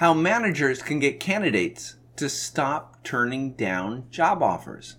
How 0.00 0.14
managers 0.14 0.80
can 0.80 0.98
get 0.98 1.20
candidates 1.20 1.96
to 2.16 2.30
stop 2.30 3.04
turning 3.04 3.52
down 3.52 4.06
job 4.10 4.42
offers. 4.42 4.96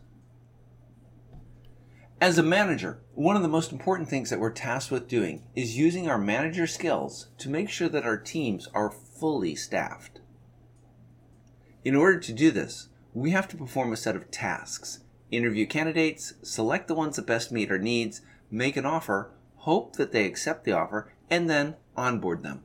As 2.22 2.38
a 2.38 2.44
manager, 2.44 3.02
one 3.16 3.36
of 3.36 3.42
the 3.42 3.48
most 3.48 3.72
important 3.72 4.10
things 4.10 4.30
that 4.30 4.40
we're 4.40 4.52
tasked 4.52 4.92
with 4.92 5.08
doing 5.08 5.42
is 5.56 5.76
using 5.76 6.08
our 6.08 6.20
manager 6.20 6.68
skills 6.68 7.30
to 7.40 7.50
make 7.50 7.68
sure 7.68 7.90
that 7.90 8.06
our 8.06 8.16
teams 8.16 8.68
are 8.76 8.92
fully 8.92 9.56
staffed. 9.56 10.22
In 11.84 11.96
order 11.96 12.20
to 12.20 12.32
do 12.32 12.52
this, 12.52 12.90
we 13.12 13.32
have 13.32 13.48
to 13.48 13.58
perform 13.58 13.92
a 13.92 13.98
set 13.98 14.16
of 14.16 14.30
tasks 14.30 15.00
interview 15.32 15.66
candidates, 15.66 16.36
select 16.44 16.88
the 16.88 16.94
ones 16.94 17.16
that 17.16 17.26
best 17.26 17.52
meet 17.52 17.72
our 17.72 17.80
needs, 17.80 18.22
make 18.52 18.78
an 18.78 18.86
offer, 18.86 19.32
hope 19.56 19.96
that 19.96 20.12
they 20.12 20.28
accept 20.28 20.64
the 20.64 20.74
offer, 20.74 21.12
and 21.28 21.50
then 21.50 21.74
onboard 21.98 22.44
them. 22.44 22.64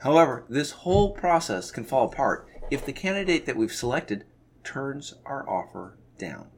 However, 0.00 0.44
this 0.48 0.70
whole 0.70 1.12
process 1.12 1.70
can 1.70 1.84
fall 1.84 2.06
apart 2.06 2.48
if 2.70 2.84
the 2.84 2.92
candidate 2.92 3.46
that 3.46 3.56
we've 3.56 3.72
selected 3.72 4.24
turns 4.62 5.14
our 5.26 5.48
offer 5.48 5.98
down. 6.18 6.48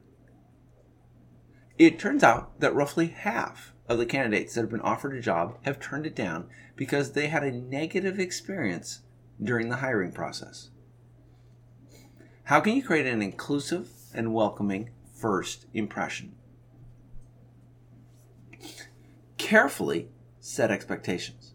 It 1.79 1.99
turns 1.99 2.23
out 2.23 2.61
that 2.61 2.75
roughly 2.75 3.07
half 3.07 3.73
of 3.89 3.99
the 3.99 4.07
candidates 4.07 4.55
that 4.55 4.61
have 4.63 4.71
been 4.71 4.81
offered 4.83 5.17
a 5.17 5.21
job 5.21 5.57
have 5.63 5.81
turned 5.81 6.07
it 6.07 6.15
down 6.15 6.49
because 6.77 7.13
they 7.13 7.29
had 7.29 7.43
a 7.43 7.51
negative 7.51 8.21
experience 8.21 9.01
during 9.43 9.71
the 9.71 9.77
hiring 9.77 10.13
process. 10.13 10.71
How 12.45 12.61
can 12.61 12.75
you 12.75 12.83
create 12.83 13.07
an 13.07 13.23
inclusive 13.23 13.89
and 14.13 14.35
welcoming 14.35 14.91
first 15.15 15.67
impression? 15.73 16.35
Carefully 19.39 20.11
set 20.41 20.71
expectations. 20.71 21.55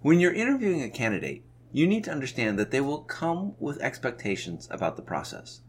When 0.00 0.20
you're 0.20 0.32
interviewing 0.32 0.82
a 0.82 0.90
candidate, 0.90 1.44
you 1.72 1.86
need 1.86 2.04
to 2.04 2.10
understand 2.10 2.58
that 2.58 2.70
they 2.70 2.80
will 2.80 3.02
come 3.02 3.54
with 3.58 3.80
expectations 3.80 4.66
about 4.70 4.96
the 4.96 5.02
process 5.02 5.60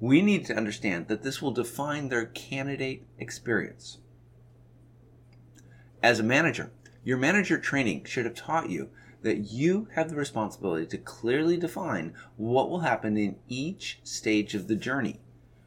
we 0.00 0.20
need 0.20 0.44
to 0.46 0.56
understand 0.56 1.08
that 1.08 1.22
this 1.22 1.40
will 1.40 1.52
define 1.52 2.08
their 2.08 2.26
candidate 2.26 3.06
experience. 3.18 3.98
As 6.02 6.20
a 6.20 6.24
manager, 6.24 6.70
your 7.02 7.16
manager 7.16 7.58
training 7.58 8.04
should 8.04 8.26
have 8.26 8.34
taught 8.34 8.68
you 8.68 8.90
that 9.22 9.50
you 9.50 9.88
have 9.94 10.10
the 10.10 10.16
responsibility 10.16 10.86
to 10.86 10.98
clearly 10.98 11.56
define 11.56 12.14
what 12.36 12.68
will 12.68 12.80
happen 12.80 13.16
in 13.16 13.36
each 13.48 13.98
stage 14.04 14.54
of 14.54 14.68
the 14.68 14.76
journey, 14.76 15.20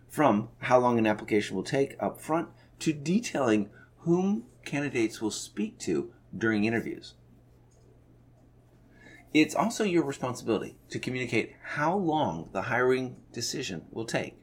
from 0.08 0.50
how 0.60 0.78
long 0.80 1.00
an 1.00 1.08
application 1.08 1.56
will 1.56 1.64
take 1.64 1.96
up 2.00 2.22
front 2.22 2.50
to 2.80 2.94
detailing 2.94 3.70
whom 4.00 4.44
candidates 4.64 5.22
will 5.22 5.32
speak 5.32 5.80
to 5.80 6.14
during 6.36 6.66
interviews. 6.66 7.14
It's 9.34 9.54
also 9.54 9.84
your 9.84 10.04
responsibility 10.04 10.78
to 10.90 11.00
communicate 11.00 11.56
how 11.62 11.96
long 11.96 12.50
the 12.52 12.64
hiring 12.64 13.18
decision 13.32 13.86
will 13.92 14.06
take. 14.06 14.36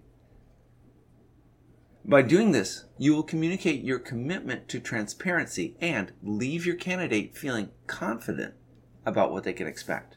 By 2.04 2.22
doing 2.22 2.52
this, 2.52 2.84
you 2.98 3.14
will 3.16 3.24
communicate 3.24 3.82
your 3.82 3.98
commitment 3.98 4.68
to 4.68 4.78
transparency 4.78 5.76
and 5.80 6.12
leave 6.22 6.64
your 6.64 6.76
candidate 6.76 7.36
feeling 7.36 7.70
confident 7.88 8.54
about 9.04 9.32
what 9.32 9.42
they 9.42 9.52
can 9.52 9.66
expect. 9.66 10.16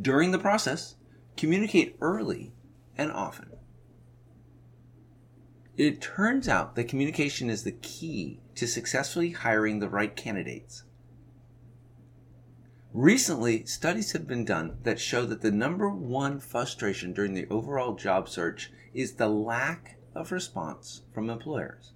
During 0.00 0.30
the 0.30 0.38
process, 0.38 0.94
communicate 1.36 1.96
early 2.00 2.52
and 2.96 3.10
often. 3.10 3.50
It 5.76 6.00
turns 6.00 6.48
out 6.48 6.74
that 6.74 6.88
communication 6.88 7.50
is 7.50 7.64
the 7.64 7.72
key 7.72 8.40
to 8.54 8.66
successfully 8.66 9.32
hiring 9.32 9.78
the 9.78 9.90
right 9.90 10.16
candidates. 10.16 10.84
Recently, 12.94 13.66
studies 13.66 14.12
have 14.12 14.26
been 14.26 14.46
done 14.46 14.78
that 14.84 14.98
show 14.98 15.26
that 15.26 15.42
the 15.42 15.50
number 15.50 15.90
one 15.90 16.40
frustration 16.40 17.12
during 17.12 17.34
the 17.34 17.46
overall 17.48 17.94
job 17.94 18.26
search 18.26 18.72
is 18.94 19.16
the 19.16 19.28
lack 19.28 19.98
of 20.14 20.32
response 20.32 21.02
from 21.12 21.28
employers. 21.28 21.92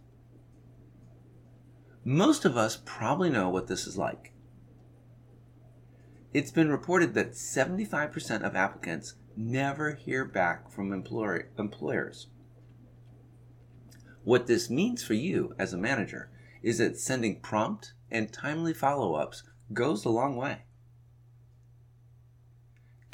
Most 2.04 2.44
of 2.44 2.58
us 2.58 2.82
probably 2.84 3.30
know 3.30 3.48
what 3.48 3.66
this 3.66 3.86
is 3.86 3.96
like. 3.96 4.34
It's 6.34 6.50
been 6.50 6.68
reported 6.68 7.14
that 7.14 7.32
75% 7.32 8.42
of 8.42 8.54
applicants 8.54 9.14
never 9.36 9.94
hear 9.94 10.26
back 10.26 10.70
from 10.70 10.92
employer, 10.92 11.48
employers. 11.58 12.26
What 14.24 14.46
this 14.46 14.70
means 14.70 15.02
for 15.02 15.14
you 15.14 15.54
as 15.58 15.72
a 15.72 15.78
manager 15.78 16.30
is 16.62 16.78
that 16.78 16.98
sending 16.98 17.40
prompt 17.40 17.94
and 18.10 18.32
timely 18.32 18.74
follow 18.74 19.14
ups 19.14 19.42
goes 19.72 20.04
a 20.04 20.10
long 20.10 20.36
way 20.36 20.62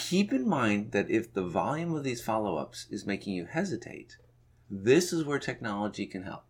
keep 0.06 0.32
in 0.32 0.48
mind 0.48 0.92
that 0.92 1.10
if 1.10 1.32
the 1.32 1.42
volume 1.42 1.92
of 1.92 2.04
these 2.04 2.22
follow 2.22 2.56
ups 2.56 2.86
is 2.90 3.04
making 3.04 3.34
you 3.34 3.44
hesitate, 3.44 4.18
this 4.70 5.12
is 5.12 5.24
where 5.24 5.40
technology 5.40 6.06
can 6.06 6.22
help. 6.22 6.44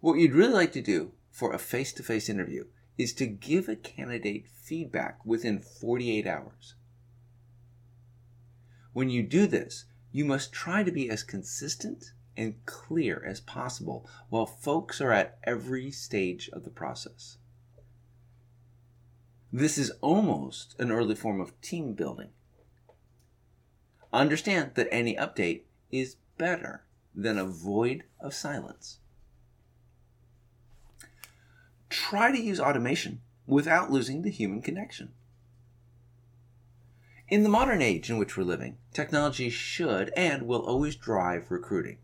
What 0.00 0.18
you'd 0.18 0.34
really 0.34 0.52
like 0.52 0.72
to 0.72 0.82
do 0.82 1.12
for 1.30 1.54
a 1.54 1.58
face 1.58 1.94
to 1.94 2.02
face 2.02 2.28
interview 2.28 2.66
is 2.98 3.14
to 3.14 3.26
give 3.26 3.70
a 3.70 3.76
candidate 3.76 4.46
feedback 4.46 5.24
within 5.24 5.60
48 5.60 6.26
hours. 6.26 6.74
When 8.92 9.08
you 9.08 9.22
do 9.22 9.46
this, 9.46 9.86
you 10.12 10.26
must 10.26 10.52
try 10.52 10.82
to 10.82 10.92
be 10.92 11.08
as 11.08 11.22
consistent 11.22 12.12
and 12.36 12.64
clear 12.66 13.22
as 13.24 13.40
possible 13.40 14.08
while 14.28 14.46
folks 14.46 15.00
are 15.00 15.12
at 15.12 15.38
every 15.44 15.90
stage 15.90 16.48
of 16.52 16.64
the 16.64 16.70
process. 16.70 17.38
This 19.52 19.78
is 19.78 19.92
almost 20.00 20.74
an 20.80 20.90
early 20.90 21.14
form 21.14 21.40
of 21.40 21.60
team 21.60 21.92
building. 21.92 22.30
Understand 24.12 24.72
that 24.74 24.88
any 24.90 25.14
update 25.14 25.62
is 25.92 26.16
better 26.38 26.82
than 27.14 27.38
a 27.38 27.44
void 27.44 28.04
of 28.20 28.34
silence. 28.34 28.98
Try 31.88 32.32
to 32.32 32.40
use 32.40 32.58
automation 32.58 33.20
without 33.46 33.92
losing 33.92 34.22
the 34.22 34.30
human 34.30 34.62
connection. 34.62 35.12
In 37.28 37.42
the 37.42 37.48
modern 37.48 37.80
age 37.80 38.10
in 38.10 38.18
which 38.18 38.36
we're 38.36 38.44
living, 38.44 38.78
technology 38.92 39.50
should 39.50 40.12
and 40.16 40.46
will 40.46 40.66
always 40.66 40.96
drive 40.96 41.50
recruiting. 41.50 41.98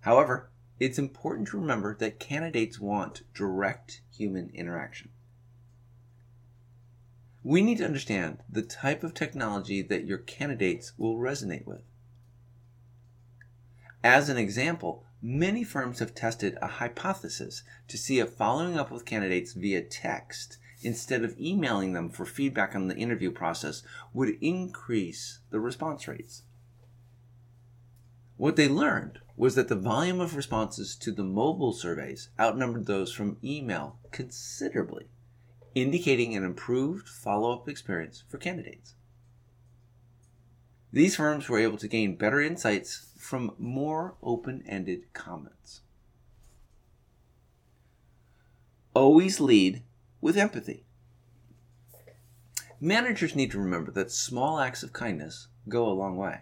However, 0.00 0.50
it's 0.78 0.98
important 0.98 1.48
to 1.48 1.58
remember 1.58 1.94
that 1.96 2.18
candidates 2.18 2.80
want 2.80 3.22
direct 3.34 4.00
human 4.10 4.50
interaction 4.54 5.10
we 7.42 7.62
need 7.62 7.78
to 7.78 7.84
understand 7.84 8.38
the 8.50 8.62
type 8.62 9.02
of 9.02 9.14
technology 9.14 9.80
that 9.82 10.04
your 10.04 10.18
candidates 10.18 10.92
will 10.98 11.16
resonate 11.16 11.66
with. 11.66 11.82
As 14.04 14.28
an 14.28 14.36
example, 14.36 15.04
many 15.22 15.64
firms 15.64 15.98
have 15.98 16.14
tested 16.14 16.56
a 16.60 16.66
hypothesis 16.66 17.62
to 17.88 17.98
see 17.98 18.18
if 18.18 18.30
following 18.30 18.78
up 18.78 18.90
with 18.90 19.04
candidates 19.04 19.52
via 19.52 19.82
text 19.82 20.58
instead 20.82 21.22
of 21.22 21.38
emailing 21.38 21.92
them 21.92 22.08
for 22.08 22.24
feedback 22.24 22.74
on 22.74 22.88
the 22.88 22.96
interview 22.96 23.30
process 23.30 23.82
would 24.14 24.36
increase 24.40 25.40
the 25.50 25.60
response 25.60 26.08
rates. 26.08 26.42
What 28.36 28.56
they 28.56 28.68
learned 28.68 29.18
was 29.40 29.54
that 29.54 29.68
the 29.68 29.74
volume 29.74 30.20
of 30.20 30.36
responses 30.36 30.94
to 30.94 31.10
the 31.10 31.24
mobile 31.24 31.72
surveys 31.72 32.28
outnumbered 32.38 32.84
those 32.84 33.10
from 33.10 33.38
email 33.42 33.96
considerably 34.12 35.06
indicating 35.74 36.36
an 36.36 36.44
improved 36.44 37.08
follow 37.08 37.50
up 37.50 37.66
experience 37.66 38.22
for 38.28 38.36
candidates. 38.36 38.96
These 40.92 41.16
firms 41.16 41.48
were 41.48 41.58
able 41.58 41.78
to 41.78 41.88
gain 41.88 42.16
better 42.16 42.38
insights 42.38 43.14
from 43.16 43.54
more 43.56 44.14
open 44.22 44.62
ended 44.68 45.10
comments. 45.14 45.80
Always 48.92 49.40
lead 49.40 49.82
with 50.20 50.36
empathy. 50.36 50.84
Managers 52.78 53.34
need 53.34 53.52
to 53.52 53.58
remember 53.58 53.90
that 53.92 54.10
small 54.10 54.60
acts 54.60 54.82
of 54.82 54.92
kindness 54.92 55.48
go 55.66 55.88
a 55.88 55.96
long 55.96 56.18
way. 56.18 56.40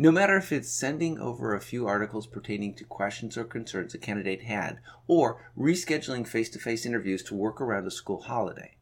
No 0.00 0.12
matter 0.12 0.36
if 0.36 0.52
it's 0.52 0.70
sending 0.70 1.18
over 1.18 1.54
a 1.54 1.60
few 1.60 1.88
articles 1.88 2.28
pertaining 2.28 2.74
to 2.76 2.84
questions 2.84 3.36
or 3.36 3.42
concerns 3.42 3.94
a 3.94 3.98
candidate 3.98 4.44
had, 4.44 4.78
or 5.08 5.50
rescheduling 5.58 6.24
face 6.24 6.48
to 6.50 6.60
face 6.60 6.86
interviews 6.86 7.24
to 7.24 7.34
work 7.34 7.60
around 7.60 7.84
a 7.84 7.90
school 7.90 8.22
holiday. 8.22 8.76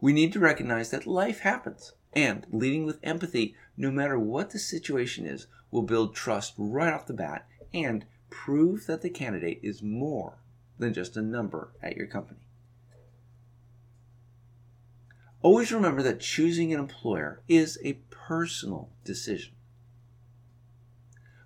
We 0.00 0.12
need 0.12 0.32
to 0.34 0.38
recognize 0.38 0.90
that 0.90 1.06
life 1.06 1.40
happens, 1.40 1.94
and 2.12 2.46
leading 2.52 2.84
with 2.84 3.00
empathy, 3.02 3.56
no 3.76 3.90
matter 3.90 4.20
what 4.20 4.50
the 4.50 4.60
situation 4.60 5.26
is, 5.26 5.48
will 5.72 5.82
build 5.82 6.14
trust 6.14 6.54
right 6.56 6.92
off 6.92 7.06
the 7.06 7.12
bat 7.12 7.48
and 7.74 8.06
prove 8.30 8.86
that 8.86 9.02
the 9.02 9.10
candidate 9.10 9.58
is 9.64 9.82
more 9.82 10.38
than 10.78 10.94
just 10.94 11.16
a 11.16 11.22
number 11.22 11.72
at 11.82 11.96
your 11.96 12.06
company. 12.06 12.46
Always 15.42 15.72
remember 15.72 16.02
that 16.04 16.20
choosing 16.20 16.72
an 16.72 16.78
employer 16.78 17.42
is 17.48 17.76
a 17.82 17.98
personal 18.10 18.90
decision. 19.04 19.54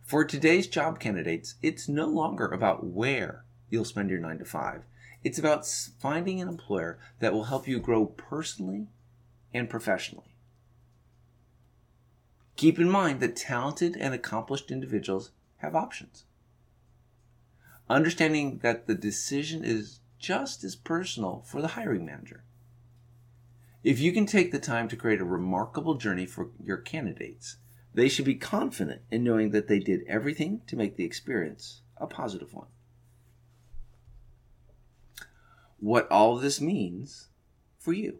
For 0.03 0.23
today's 0.23 0.67
job 0.67 1.01
candidates, 1.01 1.55
it's 1.63 1.89
no 1.89 2.07
longer 2.07 2.47
about 2.47 2.85
where 2.85 3.45
you'll 3.71 3.87
spend 3.87 4.11
your 4.11 4.19
9 4.21 4.39
to 4.39 4.45
5. 4.45 4.83
It's 5.25 5.39
about 5.39 5.67
finding 5.67 6.43
an 6.43 6.49
employer 6.49 6.99
that 7.21 7.33
will 7.33 7.45
help 7.45 7.67
you 7.67 7.81
grow 7.81 8.05
personally 8.05 8.89
and 9.55 9.71
professionally. 9.71 10.37
Keep 12.57 12.79
in 12.79 12.91
mind 12.91 13.21
that 13.21 13.35
talented 13.35 13.97
and 13.97 14.13
accomplished 14.13 14.71
individuals 14.71 15.31
have 15.59 15.75
options. 15.75 16.25
Understanding 17.89 18.59
that 18.63 18.87
the 18.87 18.95
decision 18.95 19.65
is 19.65 20.01
just 20.19 20.63
as 20.65 20.77
personal 20.77 21.43
for 21.47 21.63
the 21.63 21.69
hiring 21.69 22.05
manager. 22.05 22.45
If 23.87 24.01
you 24.01 24.11
can 24.11 24.27
take 24.27 24.51
the 24.51 24.59
time 24.59 24.89
to 24.89 24.97
create 24.97 25.21
a 25.21 25.25
remarkable 25.25 25.95
journey 25.95 26.27
for 26.27 26.51
your 26.61 26.79
candidates, 26.79 27.59
they 27.95 28.09
should 28.09 28.25
be 28.25 28.35
confident 28.35 29.03
in 29.13 29.23
knowing 29.23 29.51
that 29.51 29.69
they 29.69 29.79
did 29.79 30.01
everything 30.09 30.63
to 30.67 30.75
make 30.75 30.97
the 30.97 31.05
experience 31.05 31.83
a 31.97 32.09
positive 32.09 32.53
one. 32.53 32.67
What 35.79 36.11
all 36.11 36.35
this 36.35 36.61
means 36.61 37.29
for 37.79 37.93
you. 37.93 38.19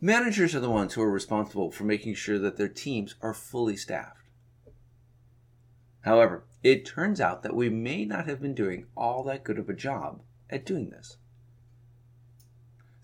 Managers 0.00 0.54
are 0.54 0.60
the 0.60 0.70
ones 0.70 0.94
who 0.94 1.02
are 1.02 1.10
responsible 1.10 1.72
for 1.72 1.82
making 1.82 2.14
sure 2.14 2.38
that 2.38 2.56
their 2.56 2.68
teams 2.68 3.16
are 3.20 3.34
fully 3.34 3.76
staffed. 3.76 4.28
However, 6.02 6.44
it 6.62 6.86
turns 6.86 7.20
out 7.20 7.42
that 7.42 7.56
we 7.56 7.68
may 7.68 8.04
not 8.04 8.28
have 8.28 8.40
been 8.40 8.54
doing 8.54 8.86
all 8.96 9.24
that 9.24 9.42
good 9.42 9.58
of 9.58 9.68
a 9.68 9.74
job 9.74 10.22
at 10.48 10.64
doing 10.64 10.90
this. 10.90 11.16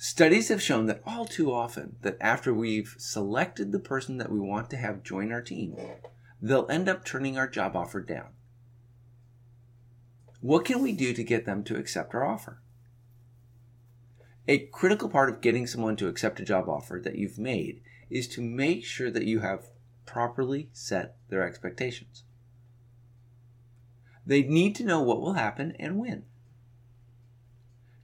Studies 0.00 0.47
have 0.47 0.62
shown 0.62 0.87
that 0.87 1.03
all 1.05 1.27
too 1.27 1.53
often 1.53 1.97
that 2.03 2.17
after 2.21 2.55
we've 2.55 2.95
selected 2.99 3.73
the 3.73 3.81
person 3.81 4.19
that 4.19 4.31
we 4.31 4.39
want 4.39 4.71
to 4.71 4.77
have 4.77 5.03
join 5.03 5.33
our 5.33 5.43
team, 5.43 5.77
they'll 6.41 6.71
end 6.71 6.89
up 6.89 7.05
turning 7.05 7.37
our 7.37 7.49
job 7.49 7.75
offer 7.75 8.00
down. 8.00 8.29
What 10.41 10.65
can 10.65 10.85
we 10.85 10.93
do 10.93 11.12
to 11.12 11.25
get 11.25 11.47
them 11.47 11.65
to 11.65 11.77
accept 11.77 12.15
our 12.15 12.25
offer? 12.25 12.62
A 14.47 14.69
critical 14.69 15.09
part 15.09 15.31
of 15.31 15.41
getting 15.41 15.67
someone 15.67 15.97
to 15.97 16.06
accept 16.06 16.39
a 16.39 16.44
job 16.44 16.69
offer 16.69 17.01
that 17.03 17.17
you've 17.17 17.39
made 17.39 17.83
is 18.09 18.29
to 18.29 18.41
make 18.41 18.85
sure 18.85 19.11
that 19.11 19.25
you 19.25 19.41
have 19.41 19.67
properly 20.06 20.71
set 20.73 21.17
their 21.29 21.43
expectations. 21.43 22.23
They 24.25 24.44
need 24.44 24.77
to 24.77 24.85
know 24.85 25.03
what 25.03 25.21
will 25.21 25.33
happen 25.33 25.75
and 25.81 25.99
when. 25.99 26.25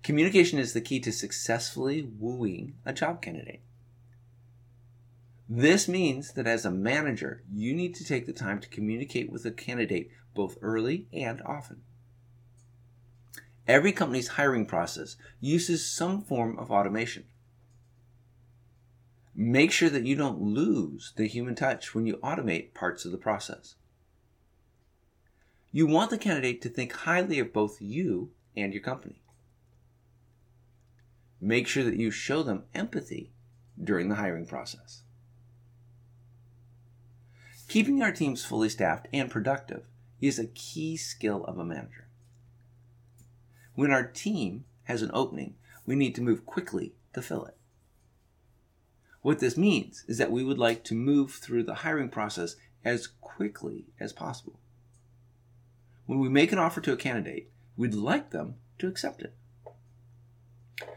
Communication 0.04 0.58
is 0.58 0.74
the 0.74 0.82
key 0.82 1.00
to 1.00 1.10
successfully 1.10 2.02
wooing 2.02 2.74
a 2.84 2.92
job 2.92 3.22
candidate. 3.22 3.62
This 5.48 5.88
means 5.88 6.34
that 6.34 6.46
as 6.46 6.66
a 6.66 6.70
manager, 6.70 7.42
you 7.50 7.74
need 7.74 7.94
to 7.94 8.04
take 8.04 8.26
the 8.26 8.34
time 8.34 8.60
to 8.60 8.68
communicate 8.68 9.32
with 9.32 9.46
a 9.46 9.50
candidate 9.50 10.10
both 10.34 10.58
early 10.60 11.06
and 11.10 11.40
often. 11.46 11.80
Every 13.66 13.92
company's 13.92 14.28
hiring 14.28 14.66
process 14.66 15.16
uses 15.40 15.90
some 15.90 16.20
form 16.20 16.58
of 16.58 16.70
automation. 16.70 17.24
Make 19.34 19.72
sure 19.72 19.88
that 19.88 20.04
you 20.04 20.16
don't 20.16 20.38
lose 20.38 21.14
the 21.16 21.26
human 21.26 21.54
touch 21.54 21.94
when 21.94 22.06
you 22.06 22.18
automate 22.18 22.74
parts 22.74 23.06
of 23.06 23.10
the 23.10 23.16
process. 23.16 23.76
You 25.72 25.86
want 25.86 26.10
the 26.10 26.18
candidate 26.18 26.60
to 26.60 26.68
think 26.68 26.92
highly 26.92 27.38
of 27.38 27.54
both 27.54 27.80
you 27.80 28.32
and 28.54 28.74
your 28.74 28.82
company. 28.82 29.22
Make 31.44 31.66
sure 31.66 31.84
that 31.84 31.98
you 31.98 32.10
show 32.10 32.42
them 32.42 32.64
empathy 32.74 33.30
during 33.78 34.08
the 34.08 34.14
hiring 34.14 34.46
process. 34.46 35.02
Keeping 37.68 38.00
our 38.00 38.12
teams 38.12 38.46
fully 38.46 38.70
staffed 38.70 39.08
and 39.12 39.30
productive 39.30 39.82
is 40.22 40.38
a 40.38 40.46
key 40.46 40.96
skill 40.96 41.44
of 41.44 41.58
a 41.58 41.64
manager. 41.64 42.08
When 43.74 43.90
our 43.90 44.04
team 44.04 44.64
has 44.84 45.02
an 45.02 45.10
opening, 45.12 45.56
we 45.84 45.96
need 45.96 46.14
to 46.14 46.22
move 46.22 46.46
quickly 46.46 46.94
to 47.12 47.20
fill 47.20 47.44
it. 47.44 47.58
What 49.20 49.40
this 49.40 49.58
means 49.58 50.02
is 50.08 50.16
that 50.16 50.32
we 50.32 50.44
would 50.44 50.58
like 50.58 50.82
to 50.84 50.94
move 50.94 51.32
through 51.32 51.64
the 51.64 51.74
hiring 51.74 52.08
process 52.08 52.56
as 52.86 53.06
quickly 53.06 53.84
as 54.00 54.14
possible. 54.14 54.58
When 56.06 56.20
we 56.20 56.30
make 56.30 56.52
an 56.52 56.58
offer 56.58 56.80
to 56.80 56.92
a 56.94 56.96
candidate, 56.96 57.50
we'd 57.76 57.92
like 57.92 58.30
them 58.30 58.54
to 58.78 58.88
accept 58.88 59.20
it. 59.20 59.34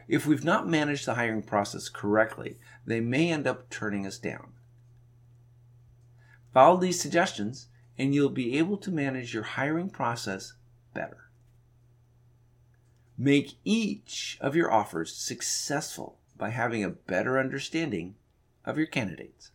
If 0.08 0.26
we've 0.26 0.44
not 0.44 0.68
managed 0.68 1.06
the 1.06 1.16
hiring 1.16 1.44
process 1.44 1.90
correctly, 1.90 2.58
they 2.86 3.02
may 3.02 3.32
end 3.32 3.46
up 3.46 3.70
turning 3.70 4.08
us 4.08 4.18
down. 4.18 4.54
Follow 6.54 6.78
these 6.78 7.00
suggestions, 7.00 7.68
and 7.98 8.16
you'll 8.16 8.30
be 8.30 8.58
able 8.58 8.78
to 8.78 8.92
manage 8.92 9.34
your 9.34 9.44
hiring 9.44 9.90
process 9.90 10.54
better. 10.94 11.30
Make 13.18 13.58
each 13.66 14.38
of 14.40 14.56
your 14.56 14.72
offers 14.72 15.14
successful 15.16 16.20
by 16.38 16.50
having 16.50 16.84
a 16.84 16.90
better 16.90 17.40
understanding 17.40 18.16
of 18.64 18.78
your 18.78 18.88
candidates. 18.88 19.52